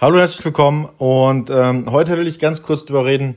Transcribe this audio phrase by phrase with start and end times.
[0.00, 0.86] Hallo, herzlich willkommen.
[0.96, 3.36] Und ähm, heute will ich ganz kurz darüber reden,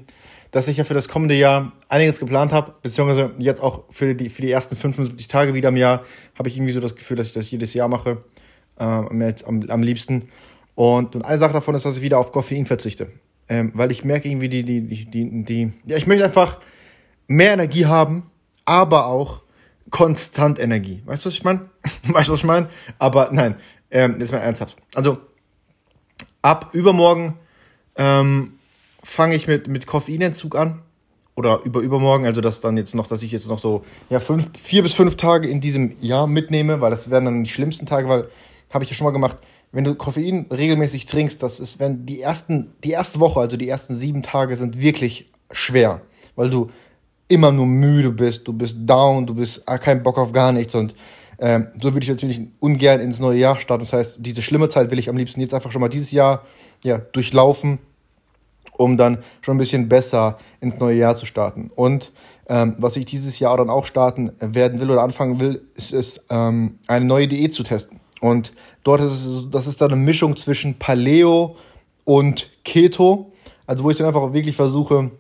[0.52, 4.30] dass ich ja für das kommende Jahr einiges geplant habe, beziehungsweise jetzt auch für die,
[4.30, 6.04] für die ersten 75 Tage wieder im Jahr
[6.40, 8.24] habe ich irgendwie so das Gefühl, dass ich das jedes Jahr mache,
[8.80, 10.30] ähm, jetzt am, am liebsten.
[10.74, 13.12] Und, und eine Sache davon ist, dass ich wieder auf Koffein verzichte.
[13.50, 16.60] Ähm, weil ich merke irgendwie, die, die, die, die, die, ja, ich möchte einfach
[17.28, 18.32] mehr Energie haben,
[18.64, 19.42] aber auch
[19.90, 21.02] konstant Energie.
[21.04, 21.70] Weißt du, was ich meine?
[22.08, 22.70] weißt du, was ich meine?
[23.00, 23.56] Aber nein,
[23.92, 24.78] ähm, jetzt mal ernsthaft.
[24.96, 25.18] Also,
[26.44, 27.40] ab übermorgen
[27.96, 28.54] ähm,
[29.04, 30.84] fange ich mit, mit Koffeinentzug an.
[31.36, 34.52] Oder über übermorgen, also das dann jetzt noch, dass ich jetzt noch so ja, fünf,
[34.56, 38.08] vier bis fünf Tage in diesem Jahr mitnehme, weil das werden dann die schlimmsten Tage,
[38.08, 38.30] weil,
[38.70, 39.38] habe ich ja schon mal gemacht,
[39.72, 43.68] wenn du Koffein regelmäßig trinkst, das ist, wenn die ersten, die erste Woche, also die
[43.68, 46.02] ersten sieben Tage sind wirklich schwer,
[46.36, 46.68] weil du
[47.28, 50.76] immer nur müde bist, du bist down, du bist ah, kein Bock auf gar nichts
[50.76, 50.94] und
[51.40, 53.84] ähm, so würde ich natürlich ungern ins neue Jahr starten.
[53.84, 56.46] Das heißt, diese schlimme Zeit will ich am liebsten jetzt einfach schon mal dieses Jahr
[56.84, 57.80] ja, durchlaufen,
[58.78, 61.72] um dann schon ein bisschen besser ins neue Jahr zu starten.
[61.76, 62.12] Und
[62.48, 66.24] ähm, was ich dieses Jahr dann auch starten werden will oder anfangen will, ist, ist
[66.30, 68.00] ähm, eine neue Diät zu testen.
[68.20, 68.54] Und
[68.84, 71.56] dort ist es, das ist dann eine Mischung zwischen Paleo
[72.06, 73.32] und Keto.
[73.66, 75.12] Also wo ich dann einfach wirklich versuche,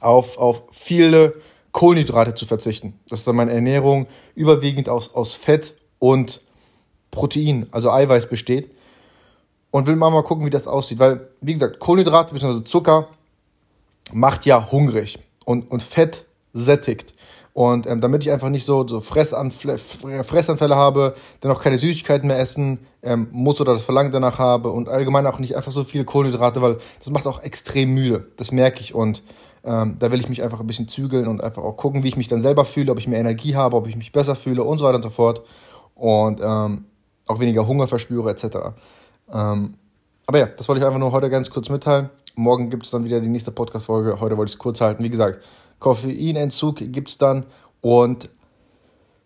[0.00, 1.34] auf, auf viele
[1.76, 2.98] Kohlenhydrate zu verzichten.
[3.10, 6.40] Das ist dann meine Ernährung überwiegend aus, aus Fett und
[7.10, 8.70] Protein, also Eiweiß besteht.
[9.70, 10.98] Und will mal, mal gucken, wie das aussieht.
[10.98, 12.64] Weil, wie gesagt, Kohlenhydrate bzw.
[12.64, 13.08] Zucker
[14.10, 16.24] macht ja hungrig und, und Fett
[16.54, 17.12] sättigt.
[17.52, 22.26] Und ähm, damit ich einfach nicht so, so Fressanfl Fressanfälle habe, dann auch keine Süßigkeiten
[22.26, 25.84] mehr essen ähm, muss oder das Verlangen danach habe und allgemein auch nicht einfach so
[25.84, 28.28] viele Kohlenhydrate, weil das macht auch extrem müde.
[28.38, 28.94] Das merke ich.
[28.94, 29.22] Und
[29.66, 32.16] ähm, da will ich mich einfach ein bisschen zügeln und einfach auch gucken, wie ich
[32.16, 34.78] mich dann selber fühle, ob ich mehr Energie habe, ob ich mich besser fühle und
[34.78, 35.42] so weiter und so fort.
[35.94, 36.84] Und ähm,
[37.26, 38.44] auch weniger Hunger verspüre etc.
[39.32, 39.74] Ähm,
[40.26, 42.10] aber ja, das wollte ich einfach nur heute ganz kurz mitteilen.
[42.36, 44.20] Morgen gibt es dann wieder die nächste Podcast-Folge.
[44.20, 45.02] Heute wollte ich es kurz halten.
[45.02, 45.40] Wie gesagt,
[45.78, 47.46] Koffeinentzug gibt es dann
[47.80, 48.28] und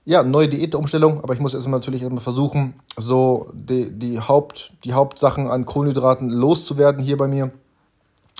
[0.04, 4.94] ja, neue Diätumstellung, aber ich muss jetzt natürlich erstmal versuchen, so die, die, Haupt, die
[4.94, 7.52] Hauptsachen an Kohlenhydraten loszuwerden hier bei mir.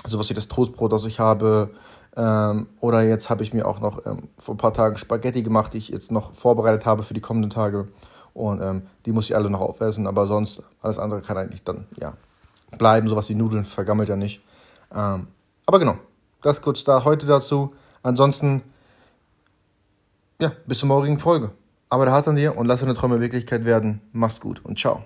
[0.07, 1.69] Sowas wie das Toastbrot, das ich habe,
[2.15, 5.73] ähm, oder jetzt habe ich mir auch noch ähm, vor ein paar Tagen Spaghetti gemacht,
[5.73, 7.87] die ich jetzt noch vorbereitet habe für die kommenden Tage.
[8.33, 11.85] Und ähm, die muss ich alle noch aufessen, aber sonst alles andere kann eigentlich dann
[11.97, 12.13] ja
[12.77, 13.07] bleiben.
[13.07, 14.41] Sowas wie Nudeln vergammelt ja nicht.
[14.93, 15.27] Ähm,
[15.65, 15.97] aber genau,
[16.41, 17.73] das kurz da heute dazu.
[18.03, 18.61] Ansonsten,
[20.39, 21.51] ja, bis zur morgigen Folge.
[21.89, 24.01] Aber der hat an dir und lass deine Träume Wirklichkeit werden.
[24.13, 25.03] Mach's gut und ciao.